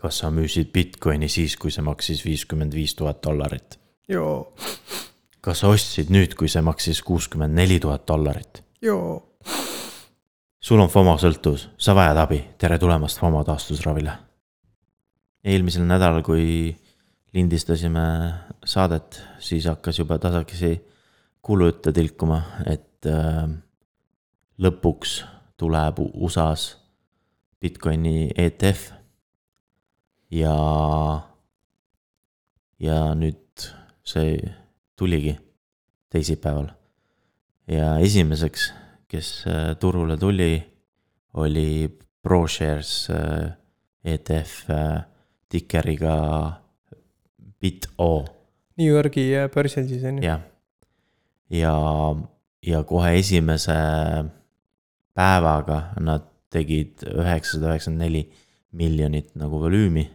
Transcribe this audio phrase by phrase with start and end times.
[0.00, 3.78] kas sa müüsid Bitcoini siis, kui see maksis viiskümmend viis tuhat dollarit?
[4.08, 4.52] joo,
[5.40, 8.62] kas sa ostsid nüüd, kui see maksis kuuskümmend neli tuhat dollarit?
[8.82, 9.22] joo.
[10.60, 14.12] sul on FOMO sõltuvus, sa vajad abi, tere tulemast FOMO taastusravile.
[15.44, 16.76] eelmisel nädalal, kui
[17.34, 18.04] lindistasime
[18.64, 20.78] saadet, siis hakkas juba tasakesi
[21.42, 23.48] kuulujutte tilkuma, et äh,
[24.60, 25.20] lõpuks
[25.60, 26.76] tuleb USA-s
[27.60, 28.99] Bitcoini ETF.
[30.30, 30.56] Ja,
[32.78, 33.70] ja nüüd
[34.06, 34.36] see
[34.98, 35.36] tuligi
[36.10, 36.70] teisipäeval.
[37.70, 38.72] ja esimeseks,
[39.08, 40.62] kes äh, turule tuli,
[41.34, 43.52] oli ProShares äh,
[44.04, 45.02] ETF äh,
[45.48, 46.16] tikeriga
[47.60, 48.24] BitO.
[48.78, 50.24] New Yorgi börsil siis on ju.
[50.24, 50.40] jah,
[51.50, 51.74] ja,
[52.62, 53.76] ja kohe esimese
[55.14, 58.22] päevaga nad tegid üheksasada üheksakümmend neli
[58.72, 60.08] miljonit nagu volüümi.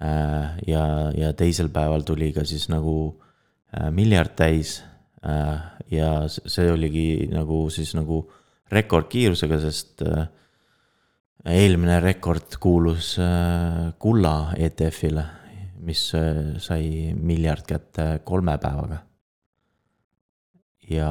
[0.00, 0.82] Ja,
[1.16, 3.16] ja teisel päeval tuli ka siis nagu
[3.96, 4.82] miljard täis.
[5.90, 8.20] ja see oligi nagu siis nagu
[8.70, 10.04] rekordkiirusega, sest
[11.46, 13.14] eelmine rekord kuulus
[13.98, 15.24] kulla ETF-ile,
[15.86, 16.04] mis
[16.62, 19.00] sai miljard kätte kolme päevaga.
[20.90, 21.10] ja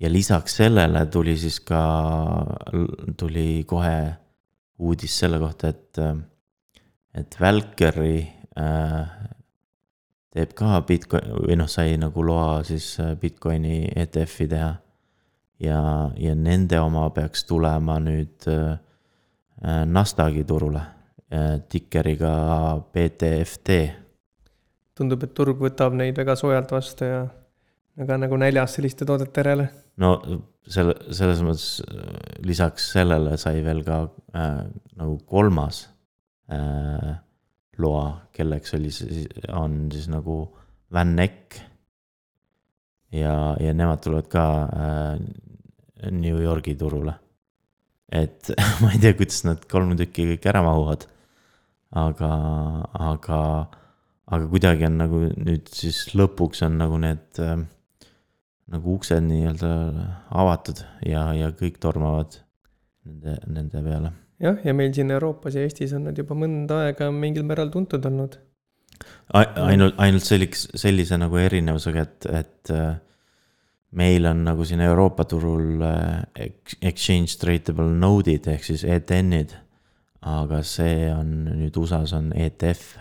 [0.00, 1.82] ja lisaks sellele tuli siis ka,
[3.18, 3.98] tuli kohe
[4.78, 5.98] uudis selle kohta, et,
[7.18, 8.18] et Valkyri
[8.58, 9.28] äh,
[10.34, 14.74] teeb ka Bitcoin või noh, sai nagu loa siis Bitcoini ETF-i teha.
[15.64, 15.80] ja,
[16.16, 18.78] ja nende oma peaks tulema nüüd äh,
[19.86, 20.84] Nasdaqi turule
[21.32, 22.34] äh, tikeriga
[22.92, 23.80] BTFT.
[24.94, 27.26] tundub, et turg võtab neid väga soojalt vastu ja
[27.98, 30.14] väga nagu näljas selliste toodete järele no
[30.68, 31.68] selle, selles mõttes
[32.46, 34.04] lisaks sellele sai veel ka
[34.36, 34.66] äh,
[34.98, 35.86] nagu kolmas
[36.52, 37.14] äh,
[37.78, 38.04] loa,
[38.34, 40.40] kelleks oli siis, on siis nagu
[40.92, 41.60] Van Eck.
[43.12, 47.14] ja, ja nemad tulevad ka äh, New Yorgi turule.
[48.12, 48.50] et
[48.80, 51.06] ma ei tea, kuidas nad kolm tükki kõik ära mahuvad.
[51.96, 52.30] aga,
[52.92, 53.40] aga,
[54.26, 57.58] aga kuidagi on nagu nüüd siis lõpuks on nagu need äh,
[58.68, 59.70] nagu uksed nii-öelda
[60.36, 62.40] avatud ja, ja kõik tormavad
[63.08, 64.12] nende, nende peale.
[64.42, 68.04] Jah, ja meil siin Euroopas ja Eestis on nad juba mõnda aega mingil määral tuntud
[68.08, 68.38] olnud.
[69.32, 72.96] ainult, ainult selliks, sellise nagu erinevusega, et, et äh,
[73.98, 76.50] meil on nagu siin Euroopa turul äh,
[76.82, 79.56] exchange tradable node'id ehk siis ETN-id.
[80.28, 81.28] aga see on
[81.60, 82.96] nüüd USA-s on ETF.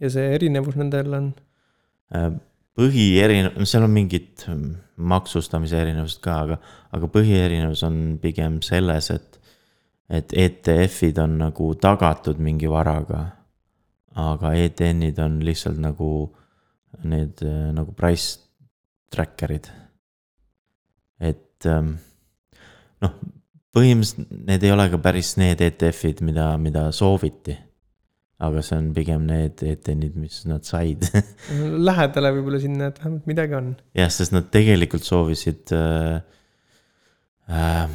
[0.00, 1.34] ja see erinevus nendel on?
[2.14, 2.32] Äh,
[2.78, 4.46] põhierinevus, seal on mingid
[4.96, 6.58] maksustamise erinevused ka, aga,
[6.94, 9.41] aga põhierinevus on pigem selles, et,
[10.12, 13.24] et ETF-id on nagu tagatud mingi varaga.
[14.12, 16.08] aga ETN-id on lihtsalt nagu
[17.08, 17.40] need
[17.72, 18.36] nagu price
[19.12, 19.70] tracker'id.
[21.20, 21.68] et
[23.00, 23.14] noh,
[23.72, 27.56] põhimõtteliselt need ei ole ka päris need ETF-id, mida, mida sooviti
[28.42, 31.06] aga see on pigem need ETN-id, mis nad said
[31.88, 33.74] Lähedale võib-olla sinna, et vähemalt midagi on.
[33.98, 36.18] jah, sest nad tegelikult soovisid äh,
[37.50, 37.94] äh,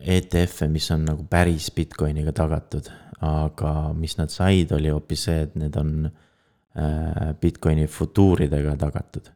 [0.00, 2.90] ETF-e, mis on nagu päris Bitcoiniga tagatud.
[3.18, 9.32] aga mis nad said, oli hoopis see, et need on äh, Bitcoini futuuridega tagatud.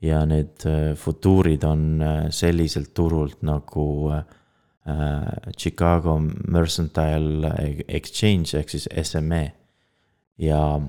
[0.00, 4.12] ja need äh, futuurid on äh, selliselt turult nagu
[5.58, 7.50] Chicago Mercantile
[7.88, 9.52] Exchange ehk siis SME.
[10.38, 10.80] ja,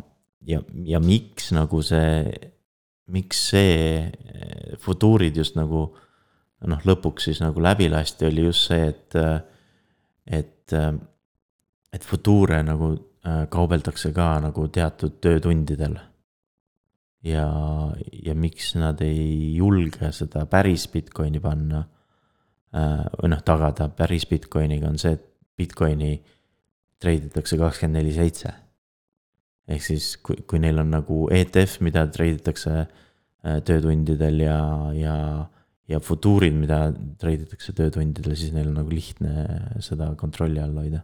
[0.46, 2.30] ja, ja miks nagu see,
[3.08, 4.12] miks see
[4.78, 5.90] futuurid just nagu
[6.66, 9.18] noh, lõpuks siis nagu läbi lasti, oli just see, et,
[10.26, 10.74] et,
[11.94, 16.00] et futuure nagu äh, kaubeldakse ka nagu teatud töötundidel.
[17.24, 17.46] ja,
[18.24, 21.84] ja miks nad ei julge seda päris Bitcoini panna
[22.76, 25.24] Äh, või noh, tagada päris Bitcoiniga on see, et
[25.58, 26.18] Bitcoini
[27.02, 28.52] treiditakse kakskümmend neli seitse.
[29.68, 34.60] ehk siis, kui, kui neil on nagu ETF, mida treiditakse äh, töötundidel ja,
[34.96, 35.16] ja,
[35.88, 36.92] ja futuurid, mida
[37.22, 39.48] treiditakse töötundidel, siis neil on nagu lihtne
[39.84, 41.04] seda kontrolli all hoida.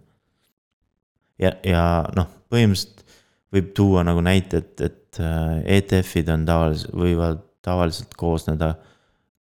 [1.40, 1.84] ja, ja
[2.18, 3.06] noh, põhimõtteliselt
[3.54, 8.74] võib tuua nagu näite, et, et äh, ETF-id on tavaliselt, võivad tavaliselt koosneda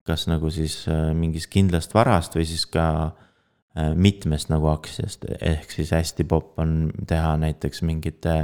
[0.08, 5.72] kas nagu siis äh, mingist kindlast varast või siis ka äh, mitmest nagu aktsiast, ehk
[5.72, 8.38] siis hästi popp on teha näiteks mingite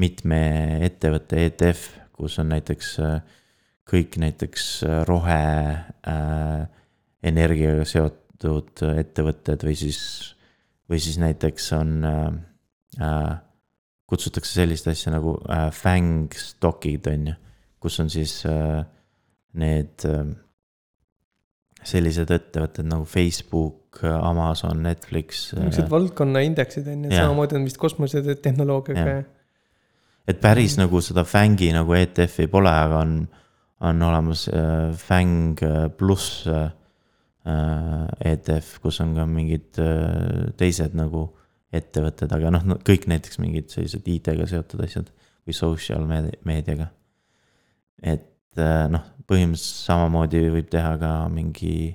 [0.00, 0.40] mitme
[0.86, 1.86] ettevõtte ETF,
[2.16, 3.38] kus on näiteks äh,
[3.90, 4.66] kõik näiteks
[5.08, 5.42] rohe
[6.08, 6.60] äh,
[7.26, 10.00] energiaga seotud ettevõtted või siis,
[10.90, 12.26] või siis näiteks on äh,,
[13.02, 13.38] äh,
[14.10, 17.34] kutsutakse sellist asja nagu äh, fang stock'id on ju,
[17.82, 18.82] kus on siis äh,
[19.60, 20.32] need äh,
[21.86, 25.48] sellised ettevõtted nagu Facebook, Amazon, Netflix.
[25.56, 29.20] niisugused valdkonna indeksid on ju, samamoodi on vist kosmosetehnoloogiaga
[30.28, 30.84] et päris mm.
[30.84, 33.14] nagu seda fängi nagu ETF-i pole, aga on,
[33.80, 35.58] on olemas äh, fäng
[35.98, 36.70] pluss äh,
[38.20, 41.30] ETF, kus on ka mingid äh, teised nagu
[41.72, 45.10] ettevõtted, aga noh no,, kõik näiteks mingid sellised IT-ga seotud asjad
[45.46, 46.90] või social meediaga.
[48.02, 51.94] et äh, noh, põhimõtteliselt samamoodi võib teha ka mingi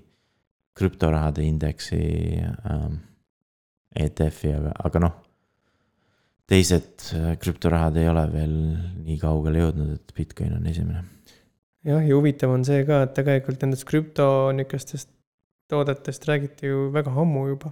[0.75, 2.01] krüptorahade indeksi
[2.41, 2.99] ähm,
[3.95, 5.13] ETF-i, aga, aga noh.
[6.49, 8.55] teised äh, krüptorahad ei ole veel
[9.05, 11.03] nii kaugele jõudnud, et Bitcoin on esimene.
[11.85, 14.27] Jah, ja huvitav on see ka, et tegelikult nendest krüpto
[14.57, 15.11] nihukestest
[15.71, 17.71] toodetest räägiti ju väga ammu juba.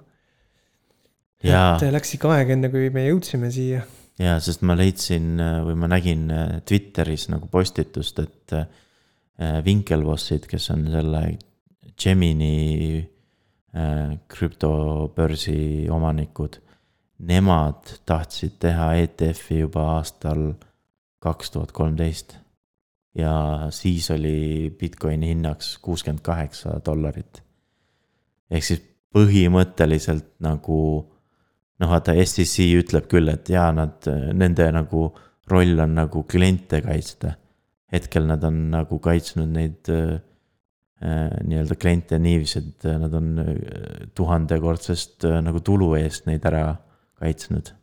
[1.44, 3.84] et läks ikka aeg, enne kui me jõudsime siia.
[4.20, 5.38] ja, sest ma leidsin
[5.68, 8.58] või ma nägin äh, Twitteris nagu postitust, et
[9.66, 11.24] Winkelvossid, äh, kes on selle
[12.00, 13.02] Gemini
[13.76, 16.60] äh, krüptobörsi omanikud.
[17.24, 20.54] Nemad tahtsid teha ETF-i juba aastal
[21.24, 22.38] kaks tuhat kolmteist.
[23.16, 23.34] Ja
[23.70, 27.44] siis oli Bitcoini hinnaks kuuskümmend kaheksa dollarit.
[28.52, 28.82] ehk siis
[29.14, 30.80] põhimõtteliselt nagu
[31.80, 34.02] noh, vaata SEC ütleb küll, et jaa, nad,
[34.34, 35.12] nende nagu
[35.52, 37.36] roll on nagu kliente kaitsta
[37.94, 40.18] hetkel nad on nagu kaitsnud neid äh,
[41.04, 43.30] äh, nii-öelda kliente niiviisi, et äh, nad on
[44.18, 46.66] tuhandekordsest nagu tulu eest neid ära
[47.22, 47.74] kaitsnud.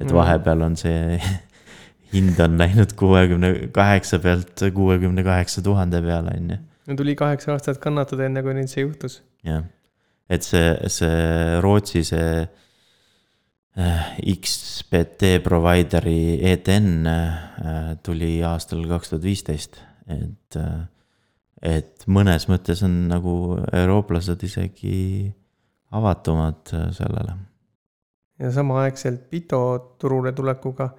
[0.00, 0.14] et mm.
[0.16, 1.18] vahepeal on see
[2.14, 6.58] hind on läinud kuuekümne kaheksa pealt kuuekümne kaheksa tuhande peale, on ju.
[6.86, 9.22] no tuli kaheksa aastat kannatada, enne kui neil see juhtus.
[9.44, 9.64] jah,
[10.30, 12.46] et see, see Rootsi see
[13.74, 20.84] Äh, XBT provider'i ETN äh, tuli aastal kaks tuhat viisteist, et, äh,
[21.74, 23.32] et mõnes mõttes on nagu
[23.74, 25.32] eurooplased isegi
[25.90, 27.34] avatumad sellele.
[28.38, 30.92] ja samaaegselt Bito turule tulekuga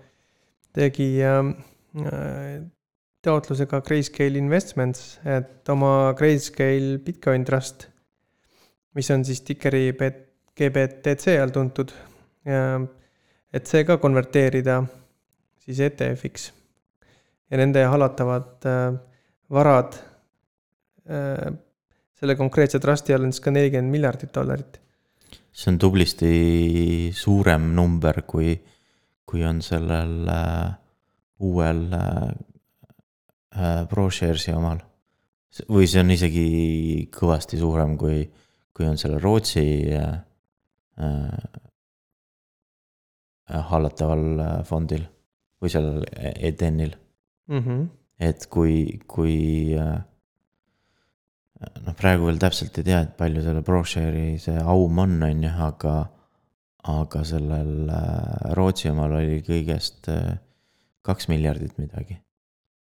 [0.75, 2.61] tegi äh,
[3.25, 7.87] taotluse ka Grayscale Investments, et oma Grayscale Bitcoin Trust,
[8.95, 9.89] mis on siis tikeri
[10.55, 11.91] GBTC all tuntud
[12.45, 12.77] ja
[13.55, 14.81] et see ka konverteerida
[15.65, 16.51] siis ETF-iks.
[17.51, 18.95] ja nende hallatavad äh,
[19.51, 19.97] varad
[21.09, 21.53] äh,
[22.15, 24.79] selle konkreetse trusti all on siis ka nelikümmend miljardit dollarit.
[25.51, 28.55] see on tublisti suurem number, kui,
[29.35, 30.75] kui on sellel äh,
[31.43, 32.29] uuel äh,
[33.51, 34.79] äh ProShares'i omal.
[35.71, 36.47] või see on isegi
[37.15, 38.23] kõvasti suurem, kui,
[38.75, 39.63] kui on selle Rootsi
[43.69, 45.05] hallataval fondil
[45.63, 46.91] või sellel EDN-il
[47.47, 47.61] mm.
[47.61, 47.85] -hmm.
[48.19, 49.37] et kui, kui
[49.79, 49.95] äh,
[51.85, 55.55] noh, praegu veel täpselt ei tea, et palju selle ProShare'i see aum on, on ju,
[55.69, 55.95] aga,
[56.91, 57.89] aga sellel
[58.57, 60.09] Rootsi omal oli kõigest
[61.05, 62.19] kaks miljardit midagi.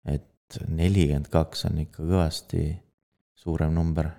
[0.08, 2.64] et nelikümmend kaks on ikka kõvasti
[3.34, 4.10] suurem number.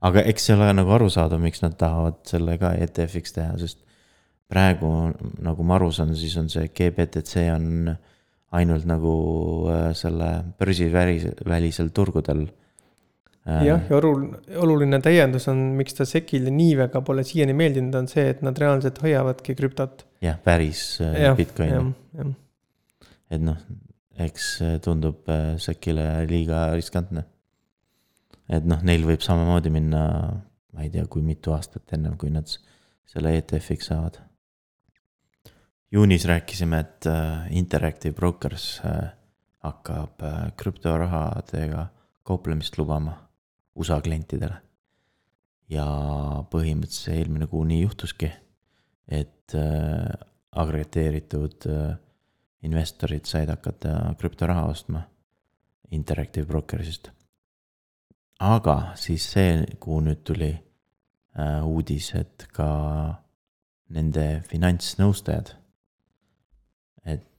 [0.00, 3.84] aga eks ei ole nagu aru saada, miks nad tahavad selle ka ETF-iks teha, sest
[4.50, 7.94] praegu nagu ma aru saan, siis on see GBTC on
[8.52, 9.14] ainult nagu
[9.72, 12.46] äh, selle börsivälisel turgudel.
[13.42, 17.96] Äh, jah, ja oluline, oluline täiendus on, miks ta SEC-ile nii väga pole siiani meeldinud,
[17.98, 20.06] on see, et nad reaalselt hoiavadki krüptot.
[20.22, 21.94] jah, päris äh, ja, Bitcoini.
[23.32, 23.58] et noh,
[24.22, 24.48] eks
[24.84, 25.26] tundub
[25.58, 27.24] SEC-ile liiga riskantne.
[28.46, 30.04] et noh, neil võib samamoodi minna,
[30.72, 32.46] ma ei tea, kui mitu aastat ennem, kui nad
[33.10, 34.22] selle ETF-iks saavad
[35.92, 39.10] juunis rääkisime, et äh, Interactive Brokers äh,
[39.58, 41.86] hakkab äh, krüptorahadega
[42.22, 43.31] kauplemist lubama
[43.78, 44.60] USA klientidele.
[45.72, 45.86] ja
[46.52, 48.28] põhimõtteliselt eelmine kuu nii juhtuski,
[49.08, 49.54] et
[50.62, 51.64] agregeeritud
[52.68, 55.00] investorid said hakata krüptoraha ostma
[55.90, 57.08] Interactive Brokersist.
[58.40, 60.52] aga siis see kuu nüüd tuli
[61.64, 62.68] uudis, et ka
[63.88, 65.54] nende finantsnõustajad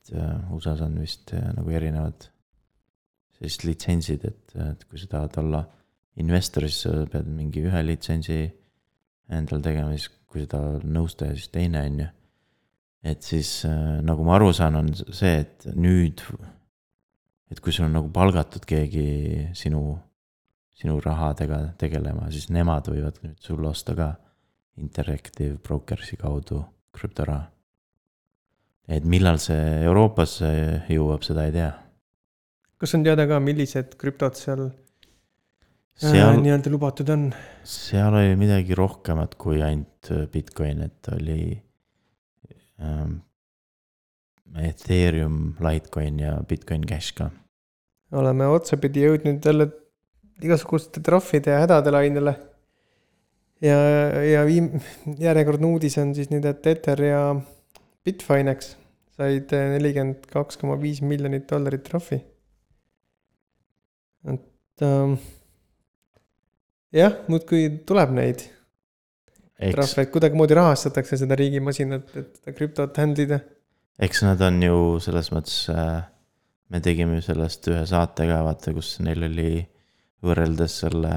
[0.04, 2.28] et äh, USA-s on vist äh, nagu erinevad
[3.38, 5.64] sellised litsentsid, et, et kui sa tahad olla
[6.22, 8.42] investor, siis sa pead mingi ühe litsentsi
[9.34, 12.10] endal tegema, siis kui tahad nõustaja, siis teine, on ju.
[13.14, 16.24] et siis äh, nagu ma aru saan, on see, et nüüd,
[17.52, 19.84] et kui sul on nagu palgatud keegi sinu,
[20.78, 24.14] sinu rahadega tegelema, siis nemad võivad nüüd sulle osta ka
[24.82, 27.50] Interactive Brokers'i kaudu krüptoraha.
[28.88, 30.48] et millal see Euroopasse
[30.90, 31.72] jõuab, seda ei tea.
[32.78, 34.72] kas on teada ka, millised krüptod seal
[36.00, 37.28] seal, nii-öelda lubatud on?
[37.68, 41.54] seal oli midagi rohkemat kui ainult Bitcoin, et oli
[42.82, 43.22] ähm,
[44.64, 47.30] Ethereum, Litecoin ja Bitcoin Cash ka.
[48.12, 49.70] oleme otsapidi jõudnud jälle
[50.44, 52.36] igasuguste trahvide ja hädade lainele.
[53.62, 53.78] ja,
[54.28, 54.78] ja viim-,
[55.20, 57.22] järjekordne uudis on siis nüüd, et Ether ja
[58.04, 58.76] Bitfinex
[59.14, 62.20] said nelikümmend kaks koma viis miljonit dollarit trahvi.
[64.34, 65.18] et ähm,
[66.94, 68.46] jah, muudkui tuleb neid
[69.72, 73.40] trahve, et kuidagimoodi rahastatakse seda riigimasinat, et seda krüptot handle ida.
[74.02, 76.02] eks nad on ju selles mõttes äh,,
[76.74, 79.64] me tegime ju sellest ühe saate ka vaata, kus neil oli
[80.24, 81.14] võrreldes selle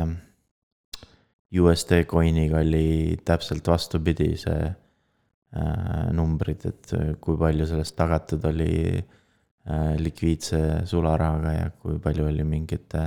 [1.57, 9.93] USD coin'iga oli täpselt vastupidi see äh, numbrid, et kui palju sellest tagatud oli äh,
[10.01, 13.07] likviidse sularahaga ja kui palju oli mingite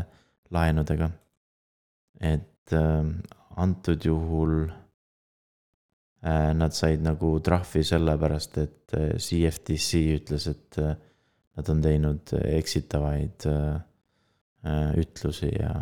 [0.56, 1.10] laenudega.
[2.20, 2.48] et
[3.60, 4.54] antud juhul
[6.24, 10.96] äh, nad said nagu trahvi sellepärast, et äh, CFTC ütles, et äh,
[11.60, 13.78] nad on teinud eksitavaid äh,
[14.66, 15.74] äh, ütlusi ja,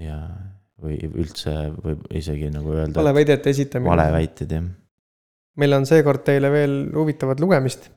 [0.00, 0.18] ja,
[0.80, 3.00] või üldse võib isegi nagu öelda.
[3.02, 3.92] valeväidete esitamine.
[3.92, 4.68] valeväited jah,
[5.60, 7.90] meil on seekord teile veel huvitavat lugemist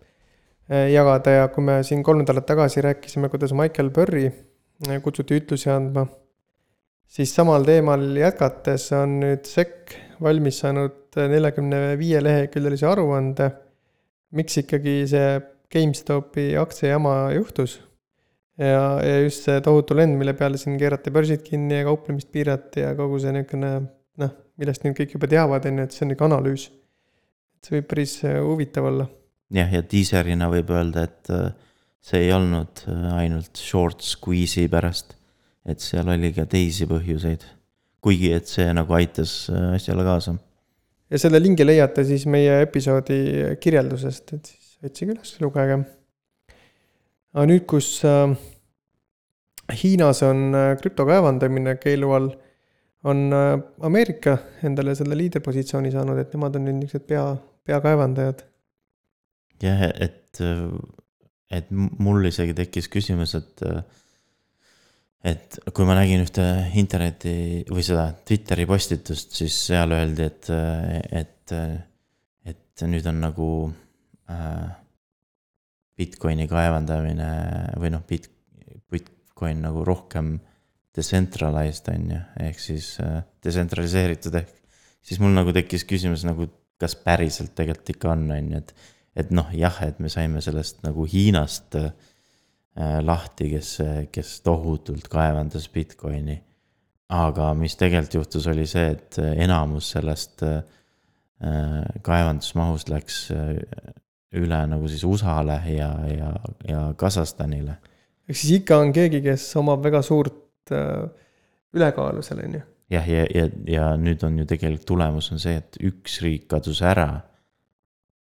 [0.70, 4.30] jagada ja kui me siin kolm nädalat tagasi rääkisime, kuidas Michael Burry
[5.04, 6.06] kutsuti ütlusi andma,
[7.14, 13.50] siis samal teemal jätkates on nüüd SEC valmis saanud neljakümne viie leheküljelise aruande,
[14.34, 15.34] miks ikkagi see
[15.74, 17.82] GameStopi aktsiajama juhtus.
[18.58, 22.84] ja, ja just see tohutu lend, mille peale siin keerati börsid kinni ja kauplemist piirati
[22.84, 23.72] ja kogu see niisugune
[24.22, 26.68] noh, millest nüüd kõik juba teavad, on ju, et see on niisugune analüüs.
[27.64, 29.08] see võib päris eh, huvitav olla.
[29.54, 31.50] jah, ja diiserina võib öelda, et äh,
[32.04, 35.18] see ei olnud äh, ainult short squeeze'i pärast,
[35.66, 37.46] et seal oli ka teisi põhjuseid.
[38.04, 40.36] kuigi, et see nagu aitas äh, asjale kaasa.
[41.10, 43.20] ja selle lingi leiate siis meie episoodi
[43.64, 45.80] kirjeldusest, et siis otsige üles, lugege.
[47.34, 48.34] aga nüüd, kus äh,
[49.84, 52.30] Hiinas on äh, krüptokaevandamine keelu all,
[53.08, 53.56] on äh,
[53.88, 57.26] Ameerika endale selle liiderpositsiooni saanud, et nemad on nüüd niisugused pea,
[57.68, 58.44] peakaevandajad.
[59.64, 60.44] jah, et,
[61.54, 63.64] et mul isegi tekkis küsimus, et,
[65.24, 66.46] et kui ma nägin ühte
[66.80, 70.50] interneti või seda Twitteri postitust, siis seal öeldi, et,
[71.24, 71.54] et,
[72.52, 73.50] et nüüd on nagu
[74.32, 74.66] äh,
[75.98, 77.30] Bitcoini kaevandamine
[77.80, 78.32] või noh, bit-,
[78.92, 80.36] Bitcoin nagu rohkem
[80.94, 84.52] decentralized on ju, ehk siis äh, detsentraliseeritud ehk
[85.04, 86.50] siis mul nagu tekkis küsimus nagu,
[86.82, 88.76] kas päriselt tegelikult ikka on, on ju, et
[89.14, 91.92] et noh, jah, et me saime sellest nagu Hiinast äh,
[93.06, 93.76] lahti, kes,
[94.10, 96.40] kes tohutult kaevandas Bitcoini.
[97.14, 100.64] aga mis tegelikult juhtus, oli see, et enamus sellest äh,
[102.02, 103.58] kaevandusmahust läks äh,
[104.40, 106.30] üle nagu siis USA-le ja, ja,
[106.68, 107.78] ja Kasahstanile.
[108.30, 111.10] ehk siis ikka on keegi, kes omab väga suurt äh,
[111.74, 112.64] ülekaalu seal, on ju.
[112.94, 116.82] jah, ja, ja, ja nüüd on ju tegelikult tulemus on see, et üks riik kadus
[116.86, 117.10] ära.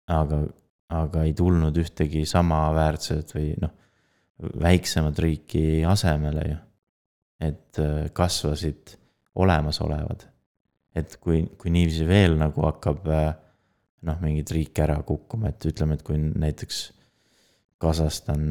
[0.09, 0.41] aga,
[0.89, 3.75] aga ei tulnud ühtegi samaväärset või noh,
[4.39, 6.57] väiksemat riiki asemele ju.
[7.41, 8.97] et äh, kasvasid
[9.39, 10.25] olemasolevad.
[10.95, 13.33] et kui, kui niiviisi veel nagu hakkab äh,
[14.07, 16.87] noh, mingeid riike ära kukkuma, et ütleme, et kui näiteks
[17.79, 18.43] Kasahstan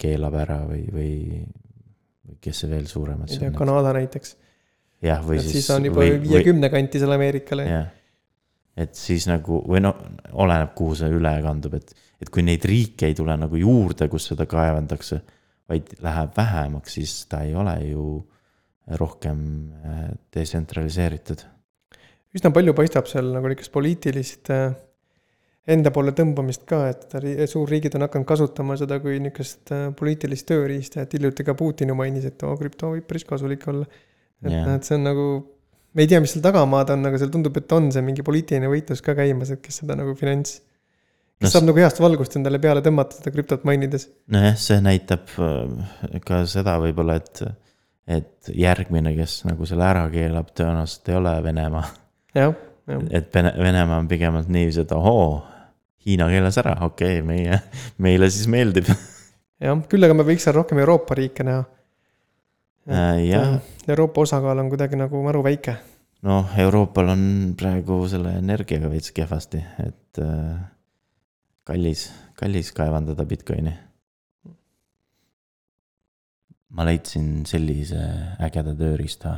[0.00, 1.14] keelab ära või, või,
[2.24, 4.36] või kes see veel suuremad ma ei tea, Kanada näiteks.
[5.04, 5.58] jah, või et siis.
[5.58, 7.66] siis on juba viiekümne kanti seal Ameerikale.
[7.68, 7.90] jah,
[8.78, 9.92] et siis nagu või no
[10.38, 11.92] oleneb, kuhu see üle kandub, et,
[12.22, 15.20] et kui neid riike ei tule nagu juurde, kus seda kaevandakse,
[15.68, 18.08] vaid läheb vähemaks, siis ta ei ole ju
[18.98, 19.40] rohkem
[19.84, 20.04] äh,
[20.34, 21.44] detsentraliseeritud.
[22.36, 24.70] üsna palju paistab seal nagu niisugust poliitilist äh,
[25.68, 30.48] enda poole tõmbamist ka, et ri- suurriigid on hakanud kasutama seda kui niisugust äh, poliitilist
[30.48, 33.84] tööriista, et hiljuti ka Putin ju mainis, et oo, krüpto võib päris kasulik olla.
[34.44, 35.28] et noh, et see on nagu,
[35.98, 38.70] me ei tea, mis seal tagamaad on, aga seal tundub, et on see mingi poliitiline
[38.70, 40.60] võitlus ka käimas, et kes seda nagu finants,
[41.38, 44.08] No kes saab nagu heast valgust endale peale tõmmata seda krüptot mainides.
[44.34, 47.42] nojah, see näitab äh, ka seda võib-olla, et,
[48.10, 51.84] et järgmine, kes nagu selle ära keelab, tõenäoliselt ei ole Venemaa.
[52.38, 52.56] jah,
[52.90, 55.30] jah, et Vene, Venemaa on pigemalt niiviisi, et ohoo,
[56.06, 57.62] Hiina keelas ära, okei okay,, meie,
[58.02, 61.64] meile siis meeldib jah, küll aga me võiks seal rohkem Euroopa riike näha.
[62.88, 63.58] Äh, jah..
[63.88, 65.76] Euroopa osakaal on kuidagi nagu maru väike.
[66.22, 67.22] noh, Euroopal on
[67.56, 70.56] praegu selle energiaga veits kehvasti, et äh,
[71.68, 73.74] kallis, kallis kaevandada Bitcoini.
[76.68, 78.00] ma leidsin sellise
[78.44, 79.30] ägeda tööriista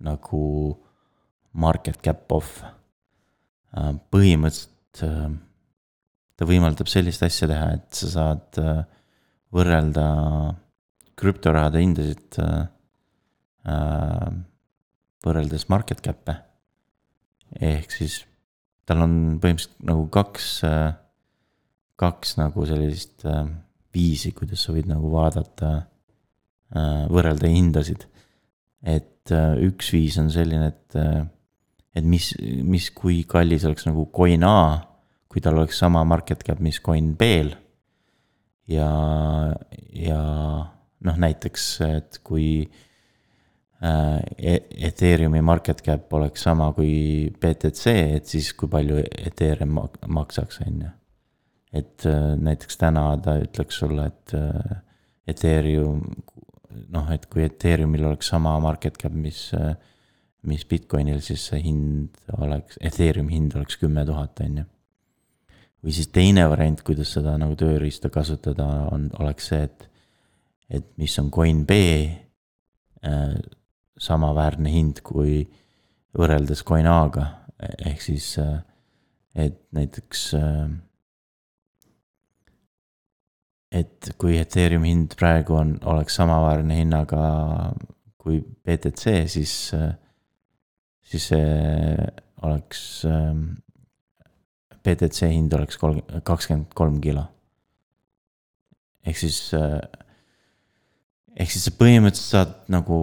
[0.00, 0.44] nagu
[1.52, 2.62] market cap off.
[3.74, 5.32] Äh, põhimõtteliselt äh,
[6.36, 8.84] ta võimaldab sellist asja teha, et sa saad äh,
[9.54, 10.06] võrrelda
[11.18, 12.38] krüptorahade hindasid
[15.24, 16.36] võrreldes market cap'e.
[17.60, 18.18] ehk siis
[18.84, 20.48] tal on põhimõtteliselt nagu kaks,
[21.96, 23.24] kaks nagu sellist
[23.94, 25.70] viisi, kuidas sa võid nagu vaadata,
[27.08, 28.04] võrrelda hindasid.
[28.82, 29.32] et
[29.64, 30.98] üks viis on selline, et,
[31.96, 34.58] et mis, mis, kui kallis oleks nagu coin A
[35.34, 37.48] kui tal oleks sama market cap, mis coin B-l.
[38.70, 38.86] ja,
[39.90, 40.20] ja
[41.04, 48.52] noh, näiteks, et kui äh, e-, Ethereumi market cap oleks sama kui BTC, et siis
[48.58, 50.92] kui palju Ethereum maksaks, on ju.
[51.74, 54.76] et äh, näiteks täna ta ütleks sulle, et äh,
[55.34, 56.04] Ethereum,
[56.92, 59.48] noh, et kui Ethereumil oleks sama market cap, mis,
[60.44, 64.70] mis Bitcoinil, siis see hind oleks, Ethereumi hind oleks kümme tuhat, on ju
[65.84, 69.88] või siis teine variant, kuidas seda nagu tööriista kasutada, on, oleks see, et,
[70.70, 73.34] et mis on Coinb äh,
[73.98, 75.44] samaväärne hind kui
[76.14, 77.26] võrreldes Coin A-ga,
[77.86, 78.62] ehk siis äh,,
[79.34, 80.68] et näiteks äh,.
[83.74, 87.24] et kui Ethereumi hind praegu on, oleks samaväärne hinnaga
[88.18, 89.56] kui BTC, siis
[91.04, 91.48] siis see
[92.46, 93.04] oleks
[94.84, 97.26] BTC hind oleks kolm, kakskümmend kolm kilo.
[99.04, 99.38] ehk siis,
[101.34, 102.98] ehk siis sa põhimõtteliselt saad nagu,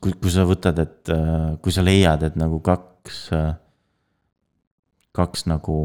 [0.00, 3.52] kui, kui sa võtad, et äh, kui sa leiad, et nagu kaks, äh,
[5.16, 5.82] kaks nagu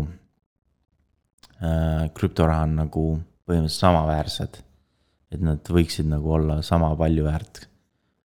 [2.15, 3.04] krüptoraha on nagu
[3.48, 4.58] põhimõtteliselt samaväärsed.
[5.34, 7.67] et nad võiksid nagu olla sama palju väärt.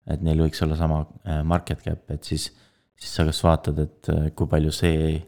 [0.08, 1.06] et neil võiks olla sama
[1.44, 2.48] market cap, et siis,
[2.96, 5.20] siis sa kas vaatad, et kui palju see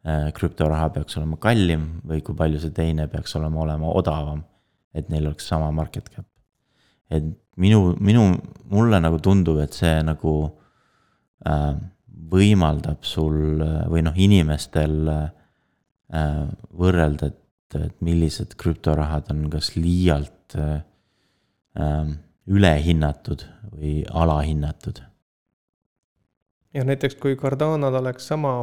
[0.00, 4.46] Äh, krüptoraha peaks olema kallim või kui palju see teine peaks olema, olema odavam.
[4.94, 6.24] et neil oleks sama market cap.
[7.10, 7.26] Et
[7.60, 8.24] minu, minu,
[8.70, 10.34] mulle nagu tundub, et see nagu
[11.46, 11.74] äh,
[12.30, 15.28] võimaldab sul või noh, inimestel äh,
[16.78, 20.82] võrrelda, et, et millised krüptorahad on kas liialt äh,
[21.78, 22.18] äh
[22.50, 25.02] ülehinnatud või alahinnatud.
[26.74, 28.54] jah, näiteks kui Cardano'l oleks sama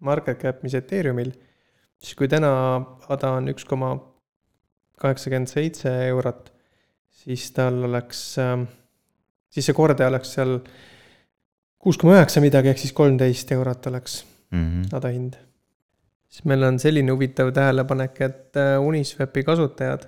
[0.00, 1.32] market cap, mis Ethereumil,
[2.02, 2.50] siis kui täna
[3.08, 3.94] ADA on üks koma
[5.00, 6.50] kaheksakümmend seitse eurot,
[7.26, 8.66] siis tal oleks, ähm,
[9.50, 10.58] siis see kordaja oleks seal
[11.82, 14.96] kuus koma üheksa midagi, ehk siis kolmteist eurot oleks mm -hmm.
[14.96, 15.34] ADA hind.
[16.28, 20.06] siis meil on selline huvitav tähelepanek, et äh, Uniswepi kasutajad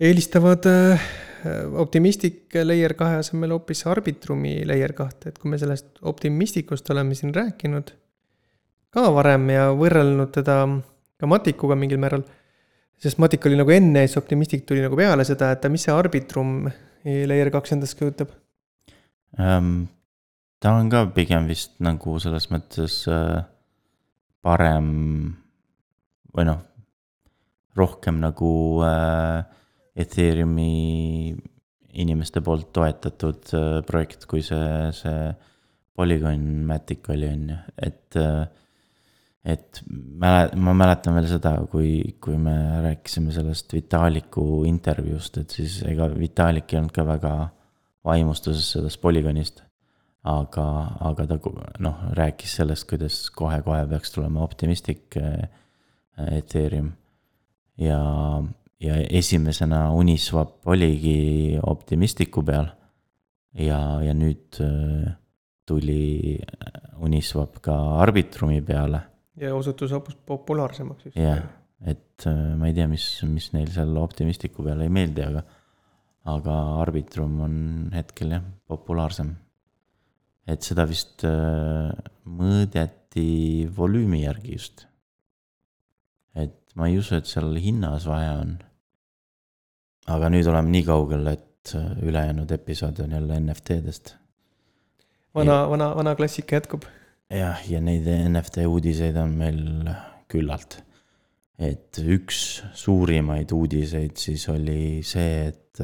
[0.00, 1.00] eelistavad äh,
[1.76, 7.34] Optimistic layer kahe asemel hoopis Arbitrumi layer kahte, et kui me sellest Optimisticust oleme siin
[7.34, 7.92] rääkinud
[8.94, 10.56] ka varem ja võrrelnud teda
[11.20, 12.24] ka Matikuga mingil määral.
[13.00, 15.94] Sest Matik oli nagu enne ja siis Optimistic tuli nagu peale seda, et mis see
[15.94, 16.64] Arbitrum
[17.04, 18.32] layer kaks endast kujutab
[19.38, 19.84] um,?
[20.64, 23.42] ta on ka pigem vist nagu selles mõttes äh,
[24.44, 24.86] parem
[26.34, 26.62] või noh,
[27.76, 28.52] rohkem nagu
[28.86, 29.44] äh,
[29.94, 31.34] Ethereumi
[32.00, 35.28] inimeste poolt toetatud äh, projekt, kui see, see
[35.94, 38.42] Polygon Matic oli, on ju, et äh,
[39.44, 42.54] et mäle-, ma mäletan veel seda, kui, kui me
[42.84, 47.34] rääkisime sellest Vitaliku intervjuust, et siis ega Vitalik ei olnud ka väga
[48.04, 49.62] vaimustuses sellest polügoonist.
[50.24, 50.66] aga,
[51.04, 51.36] aga ta
[51.84, 55.48] noh, rääkis sellest, kuidas kohe-kohe peaks tulema optimistic eh,
[56.38, 56.92] Ethereum.
[57.76, 58.00] ja,
[58.80, 62.72] ja esimesena Uniswap oligi optimistiku peal.
[63.52, 65.12] ja, ja nüüd eh,
[65.66, 66.40] tuli
[67.04, 71.18] Uniswap ka Arbitrumi peale ja osutus hoopis populaarsemaks just.
[71.18, 71.42] jah,
[71.86, 75.44] et äh, ma ei tea, mis, mis neil seal optimistiku peale ei meeldi, aga,
[76.34, 77.56] aga Arbitrum on
[77.94, 79.34] hetkel jah, populaarsem.
[80.46, 81.90] et seda vist äh,
[82.24, 83.28] mõõdeti
[83.76, 84.86] volüümi järgi just.
[86.34, 88.58] et ma ei usu, et seal hinnas vahe on.
[90.14, 94.14] aga nüüd oleme nii kaugel, et äh, ülejäänud episood on jälle NFT-dest.
[95.34, 96.86] vana, vana, vana klassika jätkub
[97.34, 99.60] jah, ja neid NFT uudiseid on meil
[100.30, 100.80] küllalt.
[101.58, 102.38] et üks
[102.74, 105.82] suurimaid uudiseid siis oli see, et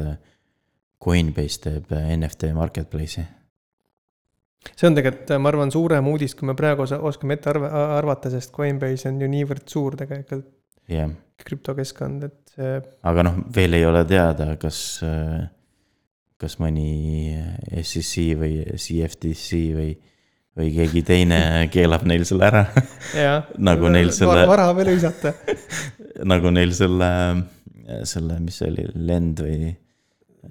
[1.01, 3.27] Coinbase teeb NFT marketplace'i.
[4.75, 8.53] see on tegelikult, ma arvan, suurem uudis, kui me praegu oskame ette arva, arvata, sest
[8.57, 10.51] Coinbase on ju niivõrd suur tegelikult
[10.91, 11.11] jah,
[11.41, 12.77] krüptokeskkond, et see
[13.09, 15.01] aga noh, veel ei ole teada, kas,
[16.41, 17.33] kas mõni
[17.81, 19.95] SEC või CFTC või,
[20.59, 21.41] või keegi teine
[21.73, 22.65] keelab neil selle ära.
[23.69, 25.35] Nagu neil selle- vara veel hõisata.
[26.27, 27.11] nagu neil selle,
[28.09, 29.71] selle, mis see oli, lend või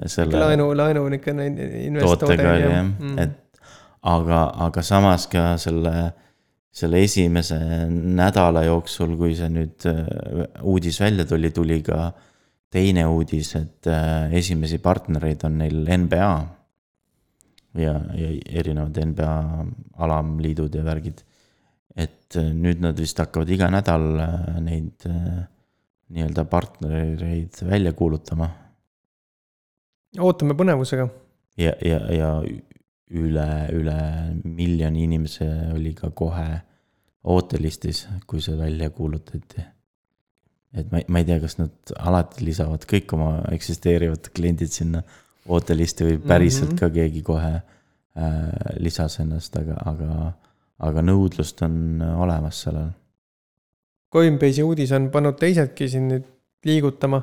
[0.10, 1.46] selle laenu, laenu niisugune
[1.86, 3.16] investoode tootega oli jah, mm.
[3.22, 3.62] et
[4.08, 5.94] aga, aga samas ka selle,
[6.72, 7.58] selle esimese
[7.90, 10.06] nädala jooksul, kui see nüüd äh,
[10.64, 12.12] uudis välja tuli, tuli ka
[12.72, 16.32] teine uudis, et äh, esimesi partnereid on neil NBA.
[17.78, 19.34] ja, ja erinevad NBA
[19.98, 21.24] alamliidud ja värgid.
[21.96, 25.46] et äh, nüüd nad vist hakkavad iga nädal äh, neid äh,
[26.10, 28.50] nii-öelda partnereid välja kuulutama
[30.18, 31.08] ootame põnevusega.
[31.60, 32.30] ja, ja, ja
[33.10, 34.00] üle, üle
[34.44, 36.48] miljoni inimese oli ka kohe
[37.30, 39.66] ootelistis, kui see välja kuulutati.
[40.74, 45.04] et ma, ma ei tea, kas nad alati lisavad kõik oma eksisteerivad kliendid sinna
[45.50, 46.80] ootelisti või päriselt Mhm.
[46.80, 47.64] ka keegi kohe äh,
[48.78, 50.34] lisas ennast, aga, aga,
[50.80, 52.92] aga nõudlust on olemas sellel.
[54.14, 56.26] Coinbase'i uudis on pannud teisedki siin nüüd
[56.66, 57.22] liigutama.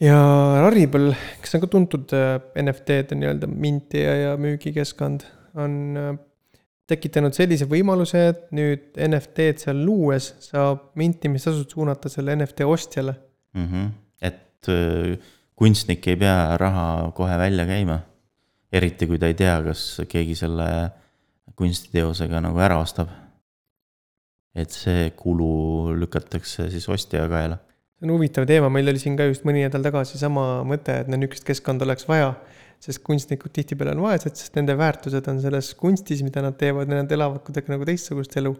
[0.00, 0.16] ja
[0.64, 5.26] Rarible, kes on ka tuntud äh, NFT-de nii-öelda mintija ja müügikeskkond,
[5.60, 6.12] on äh,
[6.90, 13.14] tekitanud sellise võimaluse, et nüüd NFT-d seal luues saab mintimistasud suunata selle NFT ostjale.
[13.54, 13.66] mm.
[13.66, 13.90] -hmm.
[14.22, 15.18] et äh,
[15.60, 18.00] kunstnik ei pea raha kohe välja käima.
[18.72, 20.66] eriti kui ta ei tea, kas keegi selle
[21.58, 23.10] kunstiteosega nagu ära ostab.
[24.54, 27.58] et see kulu lükatakse siis ostja kaela.
[27.98, 31.12] see on huvitav teema, meil oli siin ka just mõni nädal tagasi sama mõte, et
[31.12, 32.32] niisugust keskkonda oleks vaja.
[32.80, 37.12] sest kunstnikud tihtipeale on vaesed, sest nende väärtused on selles kunstis, mida nad teevad nad
[37.12, 38.54] elavad kuidagi nagu teistsugust elu.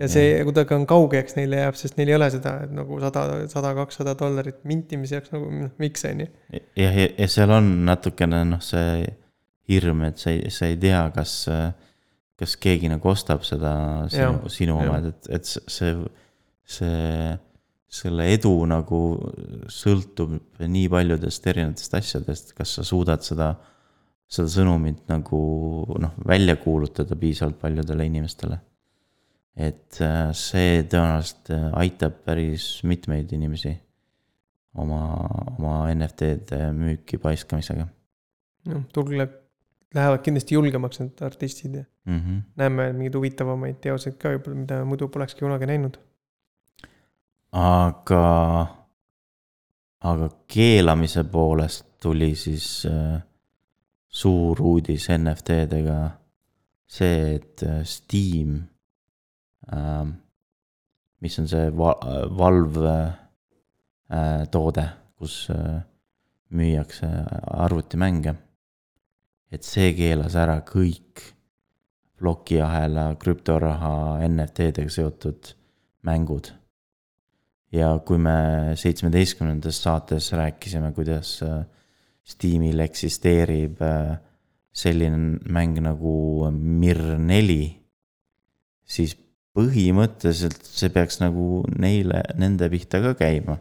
[0.00, 3.00] Ja see kuidagi on kauge, eks neile jääb, sest neil ei ole seda et nagu
[3.02, 6.30] sada, sada, kakssada dollarit mintimise jaoks nagu noh, miks on ju.
[6.52, 9.04] jah, ja, ja seal on natukene noh, see
[9.70, 11.34] hirm, et sa ei, sa ei tea, kas,
[12.40, 13.74] kas keegi nagu ostab seda
[14.10, 15.92] sinu sinu omad, et, et see,
[16.66, 17.36] see,
[17.90, 19.00] selle edu nagu
[19.70, 23.52] sõltub nii paljudest erinevatest asjadest, kas sa suudad seda,
[24.30, 25.40] seda sõnumit nagu
[25.98, 28.60] noh, välja kuulutada piisavalt paljudele inimestele.
[29.56, 33.72] Et äh, see tõenäoliselt äh, aitab päris mitmeid inimesi
[34.78, 35.00] oma,
[35.58, 37.88] oma NFT-de müüki paiskamisega
[38.68, 39.34] noh, turg läheb,
[39.96, 42.18] lähevad kindlasti julgemaks need artistid ja mm.
[42.18, 42.42] -hmm.
[42.56, 45.98] näeme mingeid huvitavamaid teoseid ka võib-olla, mida muidu polekski kunagi näinud.
[47.52, 48.66] aga,
[50.00, 53.22] aga keelamise poolest tuli siis äh,
[54.08, 56.10] suur uudis NFT-dega
[56.86, 58.60] see, et äh, Steam
[61.20, 61.98] mis on see va-,
[62.36, 62.94] Valve
[64.10, 64.46] äh,
[65.18, 65.82] kus äh,
[66.50, 67.08] müüakse
[67.46, 68.34] arvutimänge.
[69.50, 71.24] et see keelas ära kõik
[72.20, 75.48] plokiahela, krüptoraha, NFT-dega seotud
[76.06, 76.52] mängud
[77.74, 81.64] ja kui me seitsmeteistkümnendas saates rääkisime, kuidas äh,
[82.30, 83.80] Steamil eksisteerib
[84.70, 87.64] selline mäng nagu Mir neli,
[88.86, 89.16] siis
[89.56, 93.58] põhimõtteliselt see peaks nagu neile, nende pihta ka käima.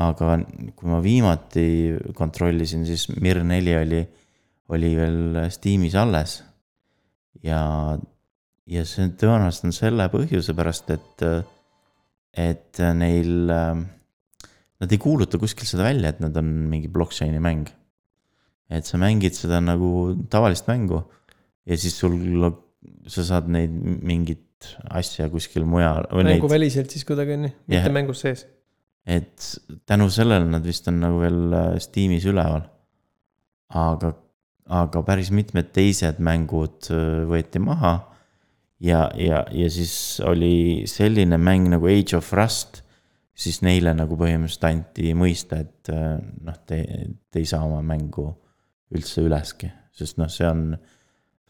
[0.00, 0.36] aga
[0.78, 1.64] kui ma viimati
[2.16, 4.00] kontrollisin, siis Mir neli oli,
[4.70, 6.42] oli veel Steamis alles.
[7.42, 7.98] ja,
[8.66, 11.26] ja see tõenäoliselt on selle põhjuse pärast, et
[12.30, 17.66] et neil, nad ei kuuluta kuskil seda välja, et nad on mingi blockchain'i mäng.
[18.70, 21.02] et sa mängid seda nagu tavalist mängu
[21.66, 22.14] ja siis sul,
[23.10, 23.74] sa saad neid
[24.06, 24.44] mingit
[24.90, 26.08] asja kuskil mujal.
[26.12, 27.92] mänguväliselt siis kuidagi on ju, mitte Jah.
[27.94, 28.46] mängus sees.
[29.06, 29.46] et
[29.86, 32.66] tänu sellele nad vist on nagu veel äh, Steamis üleval.
[33.68, 34.14] aga,
[34.66, 37.96] aga päris mitmed teised mängud äh, võeti maha
[38.80, 42.82] ja, ja, ja siis oli selline mäng nagu Age of Rust,
[43.36, 46.80] siis neile nagu põhimõtteliselt anti mõista, et äh, noh, te,
[47.30, 48.28] te ei saa oma mängu
[48.94, 50.72] üldse üleski, sest noh, see on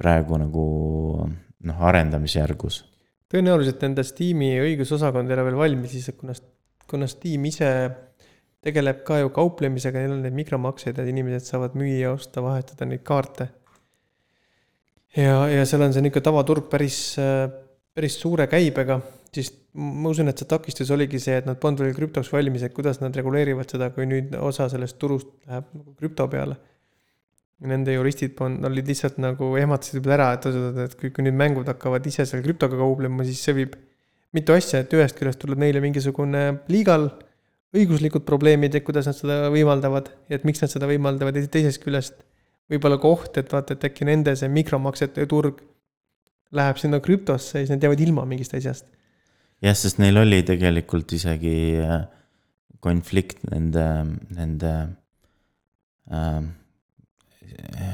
[0.00, 0.66] praegu nagu
[1.26, 2.84] noh, arendamisjärgus.
[3.30, 6.34] Tõenäoliselt nende Steam'i õigusosakond ei ole veel valmis, kuna,
[6.90, 7.70] kuna Steam ise
[8.64, 13.04] tegeleb ka ju kauplemisega, neil on neid mikromakseid, et inimesed saavad müüa, osta, vahetada neid
[13.06, 13.48] kaarte.
[15.16, 17.00] ja, ja seal on see niisugune tavaturg päris,
[17.96, 19.00] päris suure käibega,
[19.34, 22.74] siis ma usun, et see takistus oligi see, et nad polnud veel krüptoks valmis, et
[22.76, 26.58] kuidas nad reguleerivad seda, kui nüüd osa sellest turust läheb nagu krüpto peale.
[27.60, 31.36] Nende juristid on, olid lihtsalt nagu ehmatasid juba ära, et otsustavad, et kui, kui nüüd
[31.36, 33.74] mängud hakkavad ise seal krüptoga kauplema, siis see viib
[34.36, 37.10] mitu asja, et ühest küljest tuleb neile mingisugune legal
[37.76, 41.82] õiguslikud probleemid, et kuidas nad seda võimaldavad ja et miks nad seda võimaldavad ja teisest
[41.84, 42.22] küljest
[42.70, 45.60] võib-olla ka oht, et vaata, et äkki nende see mikromaksete turg
[46.56, 48.86] läheb sinna krüptosse ja siis nad jäävad ilma mingist asjast.
[49.62, 52.06] jah, sest neil oli tegelikult isegi äh,
[52.82, 53.86] konflikt nende,
[54.34, 54.72] nende
[56.10, 56.40] äh,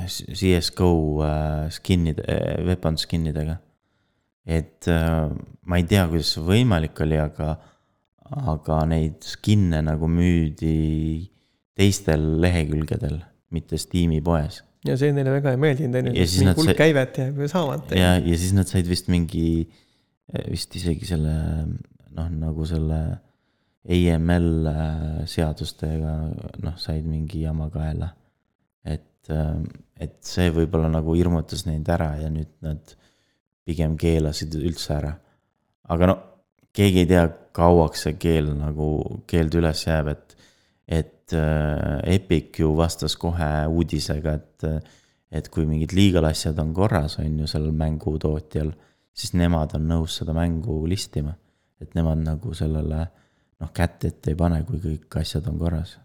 [0.06, 0.90] CSGO
[1.26, 3.58] äh, skin'ide äh,, weapon skin idega.
[4.46, 5.30] et äh,
[5.66, 7.56] ma ei tea, kuidas see võimalik oli, aga
[8.26, 11.26] aga neid skin'e nagu müüdi
[11.76, 13.20] teistel lehekülgedel,
[13.54, 14.62] mitte Steam'i poes.
[14.86, 16.78] ja see neile väga ei meeldinud, on ju, mingi hulk sai...
[16.78, 17.98] käivet jääb ju saamata.
[17.98, 19.66] ja, ja siis nad said vist mingi,
[20.50, 21.36] vist isegi selle
[22.16, 23.00] noh, nagu selle
[23.86, 24.70] AML
[25.30, 26.14] seadustega
[26.64, 28.10] noh, said mingi jama kaela.
[29.32, 29.58] Äh,
[30.00, 32.96] et see võib-olla nagu hirmutas neid ära ja nüüd nad
[33.66, 35.12] pigem keelasid üldse ära.
[35.88, 36.16] aga no
[36.76, 38.88] keegi ei tea, kauaks see keel nagu,
[39.30, 40.36] keeld üles jääb, et,
[40.86, 44.66] et äh, Epic ju vastas kohe uudisega, et,
[45.32, 48.74] et kui mingid legal asjad on korras, on ju, sellel mängutootjal,
[49.16, 51.34] siis nemad on nõus seda mängu listima.
[51.80, 53.02] et nemad nagu sellele
[53.60, 55.98] noh, kätt ette ei pane, kui kõik asjad on korras.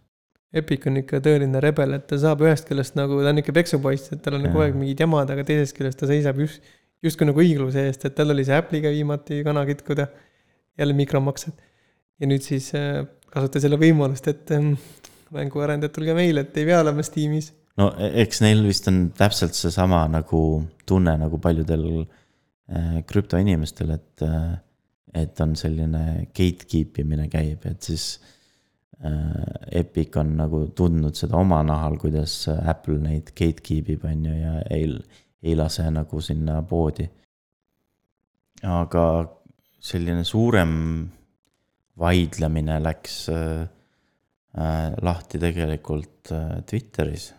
[0.51, 4.11] Epic on ikka tõeline rebel, et ta saab ühest küljest nagu, ta on ikka peksupoiss,
[4.11, 6.73] et tal on kogu aeg mingid jamad, aga teisest küljest ta seisab just,
[7.05, 10.09] justkui nagu õigluse eest, et tal oli see Apple'iga viimati kana kitkuda
[10.81, 11.69] jälle mikromaksed.
[12.21, 14.73] ja nüüd siis äh, kasuta selle võimalust, et ähm,
[15.33, 17.53] mänguarendajad, tulge meile, et ei pea olema Steamis.
[17.79, 20.41] no e-, eks neil vist on täpselt seesama nagu
[20.85, 24.51] tunne nagu paljudel äh, krüptoinimestel, et äh,,
[25.15, 28.37] et on selline gatekeep imine käib, et siis äh,
[29.01, 34.59] Epic on nagu tundnud seda oma nahal, kuidas Apple neid gatekeep ib, on ju, ja
[34.69, 34.91] ei,
[35.41, 37.07] ei lase nagu sinna poodi.
[38.61, 39.05] aga
[39.81, 40.73] selline suurem
[41.97, 43.65] vaidlemine läks äh,
[44.57, 47.33] äh, lahti tegelikult äh, Twitteris.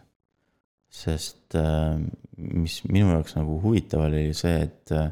[0.92, 1.96] sest äh,
[2.36, 5.08] mis minu jaoks nagu huvitav oli, see, et, äh,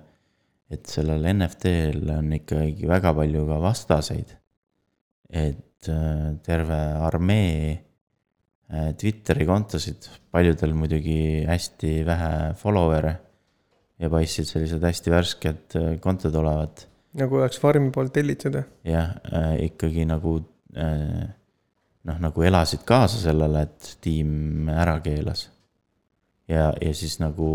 [0.70, 4.36] et sellel NFT-l on ikkagi väga palju ka vastaseid.
[5.30, 5.69] et äh,
[6.44, 13.16] terve armee äh, Twitteri kontosid, paljudel muidugi hästi vähe follower'e
[14.00, 16.86] ja paistsid sellised hästi värsked äh, kontod olevat
[17.18, 20.36] nagu oleks farmi poolt tellitud jah äh,, ikkagi nagu
[20.76, 21.28] äh,
[22.08, 25.48] noh, nagu elasid kaasa sellele, et tiim ära keelas.
[26.50, 27.50] ja, ja siis nagu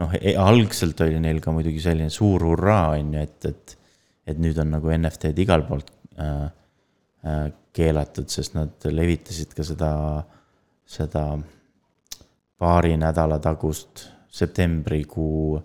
[0.00, 3.76] noh, e, algselt oli neil ka muidugi selline suur hurraa, on ju, et, et,
[4.32, 6.46] et nüüd on nagu NFT-d igalt poolt äh, äh,
[7.74, 9.90] keelatud, sest nad levitasid ka seda,
[10.86, 11.22] seda
[12.56, 14.04] paari nädala tagust
[14.36, 15.64] septembrikuu äh,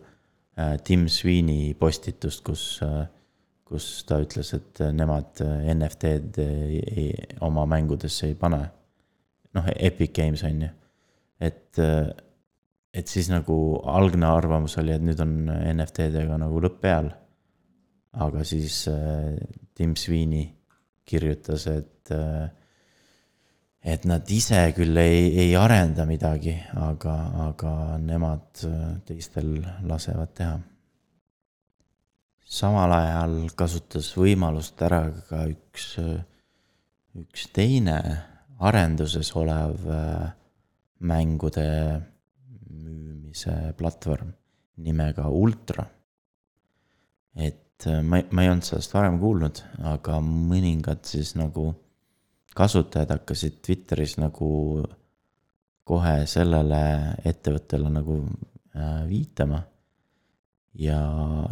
[0.61, 3.05] Äh, Tim Sweeney postitust, kus, äh,
[3.65, 6.45] kus ta ütles, et nemad äh, NFT-d
[7.47, 8.61] oma mängudesse ei pane.
[9.51, 10.67] noh, Epic Games on ju,
[11.43, 11.79] et,
[12.95, 15.33] et siis nagu algne arvamus oli, et nüüd on
[15.73, 17.09] NFT-dega nagu lõpp peal.
[18.11, 18.85] aga siis
[19.75, 20.47] Tim Sweeney
[21.11, 22.15] kirjutas, et
[23.81, 27.15] et nad ise küll ei, ei arenda midagi, aga,
[27.47, 27.71] aga
[28.01, 29.55] nemad äh, teistel
[29.89, 30.59] lasevad teha.
[32.51, 35.95] samal ajal kasutas võimalust ära ka üks,
[37.17, 37.97] üks teine
[38.61, 40.29] arenduses olev äh,
[40.99, 41.65] mängude
[42.69, 44.35] müümise platvorm
[44.77, 45.87] nimega Ultra.
[47.35, 49.61] et äh, ma, ma ei olnud sellest varem kuulnud,
[49.93, 51.71] aga mõningad siis nagu
[52.57, 54.49] kasutajad hakkasid Twitteris nagu
[55.87, 56.81] kohe sellele
[57.27, 58.21] ettevõttele nagu
[58.75, 59.63] äh, viitama.
[60.79, 61.01] ja,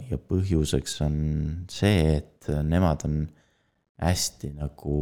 [0.09, 1.15] ja põhjuseks on
[1.71, 3.17] see, et nemad on
[3.99, 4.99] hästi nagu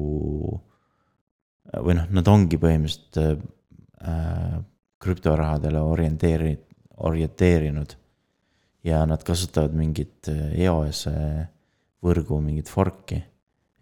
[1.75, 3.19] või noh, nad ongi põhimõtteliselt
[4.01, 4.59] äh,
[5.03, 6.57] krüptorahadele orienteeri-,
[7.05, 7.95] orienteerinud.
[8.87, 11.07] Ja nad kasutavad mingit EOS
[12.03, 13.19] võrgu mingit fork'i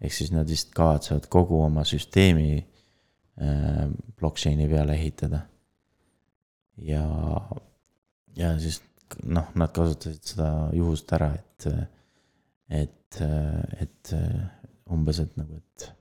[0.00, 3.86] ehk siis nad vist kavatsevad kogu oma süsteemi äh,
[4.18, 5.46] blockchain'i peale ehitada.
[6.76, 7.04] ja,
[8.36, 8.82] ja siis
[9.24, 11.68] noh, nad kasutasid seda juhust ära, et,
[12.68, 13.20] et,
[13.80, 14.12] et
[14.92, 15.92] umbes, et nagu, et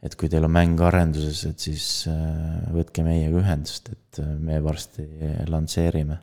[0.00, 5.04] et kui teil on mäng arenduses, et siis äh, võtke meiega ühendust, et me varsti
[5.52, 6.16] lansseerime.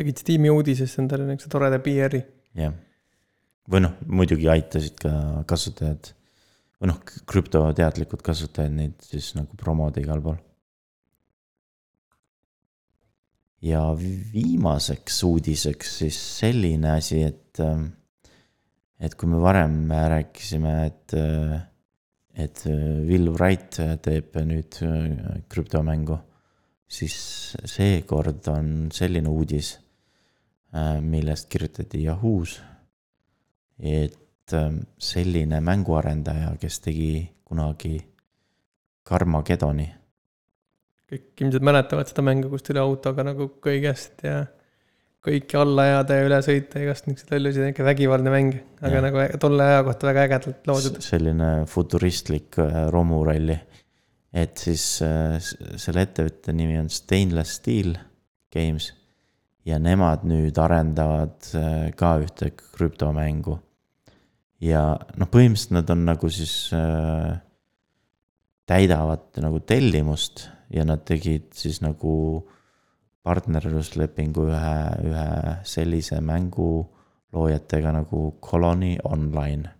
[0.00, 2.22] Tegid Steam'i uudisest endale niisuguse toreda PR-i.
[2.58, 2.74] jah,
[3.70, 5.12] või noh, muidugi aitasid ka
[5.48, 6.14] kasutajad
[6.80, 10.38] või noh, krüptoteadlikud kasutajad neid siis nagu promoda igal pool.
[13.60, 17.60] ja viimaseks uudiseks siis selline asi, et,
[19.04, 21.14] et kui me varem rääkisime, et,
[22.40, 24.80] et Will Wright teeb nüüd
[25.52, 26.16] krüptomängu,
[26.88, 27.18] siis
[27.68, 29.74] seekord on selline uudis,
[31.02, 32.60] millest kirjutati Yahoo's,
[33.78, 34.54] et
[34.98, 37.96] selline mänguarendaja, kes tegi kunagi
[39.06, 39.88] Carmagedoni
[41.10, 44.44] kõik ilmselt mäletavad seda mängu, kus tuli autoga nagu kõigest ja
[45.24, 49.02] kõiki alla ajada ja üle sõita, igast niisuguseid lollusid, ikka vägivaldne mäng, aga ja.
[49.04, 51.00] nagu tolle aja kohta väga ägedalt loodud.
[51.04, 53.58] selline futuristlik äh, romuralli.
[54.32, 57.96] et siis äh, selle ettevõtte nimi on Stainless Steel
[58.54, 58.92] Games
[59.68, 63.58] ja nemad nüüd arendavad äh, ka ühte krüptomängu.
[64.60, 64.82] ja
[65.16, 67.38] noh, põhimõtteliselt nad on nagu siis äh,
[68.68, 72.46] täidavad nagu tellimust ja nad tegid siis nagu
[73.26, 74.76] partnerluslepingu ühe,
[75.10, 76.86] ühe sellise mängu
[77.34, 79.76] loojatega nagu Colony Online.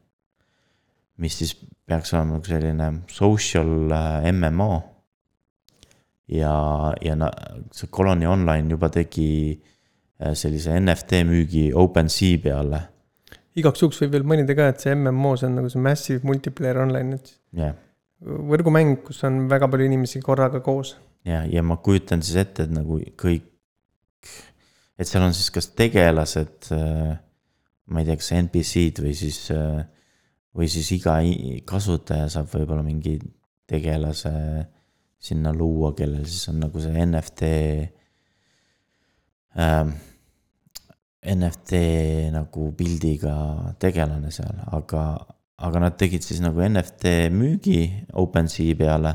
[1.21, 1.53] mis siis
[1.85, 4.81] peaks olema nagu selline social äh, MMO.
[6.31, 6.55] Ja,
[7.03, 7.31] ja
[7.75, 12.83] see Colony Online juba tegi äh, sellise NFT müügi OpenSea peale.
[13.59, 16.85] igaks juhuks võib veel mainida ka, et see MMO, see on nagu see massive multiplayer
[16.87, 17.39] online, et.
[17.57, 17.79] yeah
[18.21, 20.97] võrgumäng, kus on väga palju inimesi korraga koos.
[21.25, 23.47] ja, ja ma kujutan siis ette, et nagu kõik,
[25.01, 27.15] et seal on siis kas tegelased, äh,
[27.91, 29.81] ma ei tea, kas NPC-d või siis, äh,
[30.57, 31.19] või siis iga
[31.69, 33.19] kasutaja saab võib-olla mingi
[33.71, 34.33] tegelase
[35.21, 37.51] sinna luua, kellel siis on nagu see NFT
[39.59, 39.99] ähm,.
[41.21, 41.77] NFT
[42.33, 43.35] nagu pildiga
[43.77, 45.03] tegelane seal, aga
[45.61, 47.81] aga nad tegid siis nagu NFT müügi
[48.17, 49.13] OpenSea peale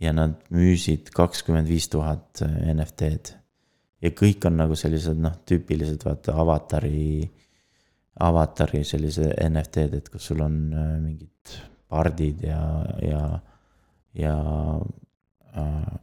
[0.00, 3.34] ja nad müüsid kakskümmend viis tuhat NFT-d.
[4.04, 7.24] ja kõik on nagu sellised noh, tüüpilised vaata avatari,
[8.24, 11.56] avatari sellise NFT-d, et kus sul on äh, mingid
[11.88, 12.60] pardid ja,
[13.04, 13.22] ja,
[14.16, 14.36] ja
[15.56, 15.96] äh,.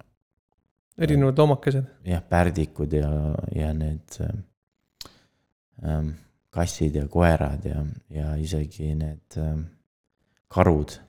[0.97, 1.85] erinevad loomakesed.
[2.05, 3.09] jah, pärdikud ja,
[3.55, 4.35] ja need äh,
[5.83, 6.13] ähm,
[6.53, 9.65] kassid ja koerad ja, ja isegi need ähm,
[10.47, 10.99] karud.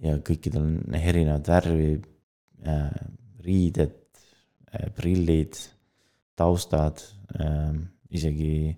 [0.00, 1.92] ja kõikidel on erinevad värvi
[2.64, 2.90] äh,,
[3.44, 3.96] riided
[4.72, 5.58] äh,, prillid,
[6.38, 7.02] taustad
[7.34, 7.72] äh,,
[8.14, 8.76] isegi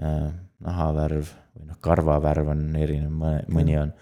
[0.00, 0.30] äh,
[0.64, 3.92] nahavärv või noh, karvavärv on erinev, mõni on,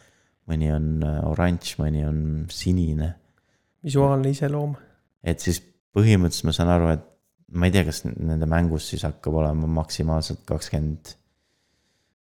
[0.50, 2.20] mõni on äh, oranž, mõni on
[2.52, 3.12] sinine.
[3.86, 4.74] Visuaalne iseloom.
[5.22, 5.60] et siis
[5.96, 7.06] põhimõtteliselt ma saan aru, et
[7.56, 11.14] ma ei tea, kas nende mängus siis hakkab olema maksimaalselt kakskümmend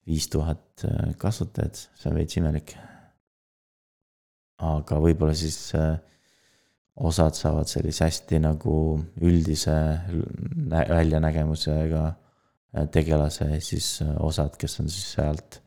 [0.07, 2.75] viis tuhat äh, kasutajat, see on veits imelik.
[4.63, 5.95] aga võib-olla siis äh,
[7.03, 8.75] osad saavad sellise hästi nagu
[9.25, 9.75] üldise
[10.69, 15.59] väljanägemusega äh, tegelase, siis osad, kes on siis sealt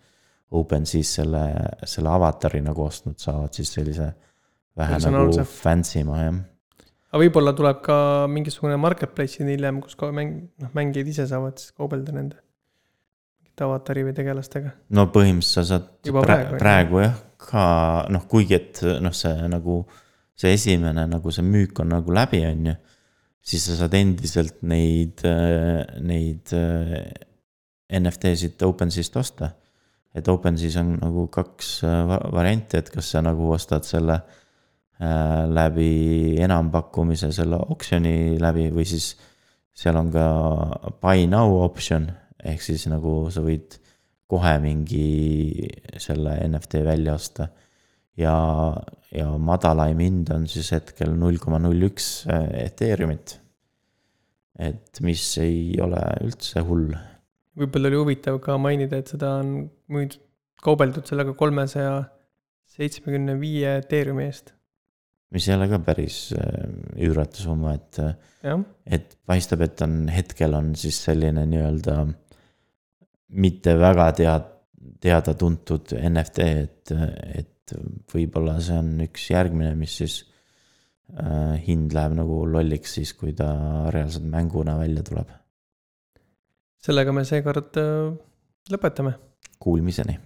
[0.57, 1.43] OpenSea's selle,
[1.89, 4.13] selle avatari nagu ostnud, saavad siis sellise
[4.77, 6.45] vähe nagu fancy ma jah
[7.17, 7.99] aga võib-olla tuleb ka
[8.31, 12.43] mingisugune marketplace'ini hiljem, kus ka mäng, noh, mängijad ise saavad siis kaubelda nende
[13.65, 14.75] avatari või tegelastega.
[14.93, 17.63] no põhimõtteliselt sa saad Juba praegu, praegu jah, ka
[18.13, 19.81] noh, kuigi et noh, see nagu,
[20.37, 22.77] see esimene nagu see müük on nagu läbi, on ju.
[23.41, 25.25] siis sa saad endiselt neid,
[26.05, 26.53] neid
[27.87, 29.55] NFT-sid OpenSea'st osta.
[30.17, 31.79] et OpenSea's on nagu kaks
[32.33, 34.46] varianti, et kas sa nagu ostad selle Äh,
[34.99, 39.11] läbi enampakkumise selle oksjoni läbi või siis
[39.77, 40.27] seal on ka
[41.03, 42.09] buy now optsioon,
[42.41, 43.77] ehk siis nagu sa võid
[44.31, 45.69] kohe mingi
[46.01, 47.49] selle NFT välja osta.
[48.17, 48.33] ja,
[49.13, 53.37] ja madalaim hind on siis hetkel null koma null üks äh, Ethereumit.
[54.59, 56.97] et mis ei ole üldse hull.
[57.57, 60.23] võib-olla oli huvitav ka mainida, et seda on müüdud,
[60.65, 62.07] kaubeldud sellega kolmesaja
[62.77, 64.56] seitsmekümne viie Ethereumi eest
[65.37, 66.69] mis ei ole ka päris äh,
[67.05, 68.63] üüratu summa, et, äh,
[68.99, 71.99] et paistab, et on, hetkel on siis selline nii-öelda
[73.37, 74.53] mitte väga tead-,
[75.03, 76.95] teada-tuntud NFT, et,
[77.43, 77.77] et
[78.13, 80.21] võib-olla see on üks järgmine, mis siis
[81.13, 83.51] äh, hind läheb nagu lolliks siis, kui ta
[83.95, 85.35] reaalselt mänguna välja tuleb.
[86.87, 88.15] sellega me seekord äh,
[88.73, 89.17] lõpetame.
[89.61, 90.17] Kuulmiseni